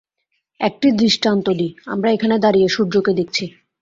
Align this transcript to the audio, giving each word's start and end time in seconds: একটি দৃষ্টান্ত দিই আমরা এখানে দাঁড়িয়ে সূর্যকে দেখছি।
একটি 0.59 0.87
দৃষ্টান্ত 0.99 1.45
দিই 1.59 1.71
আমরা 1.85 2.09
এখানে 2.11 2.35
দাঁড়িয়ে 2.39 2.67
সূর্যকে 2.67 3.11
দেখছি। 3.19 3.45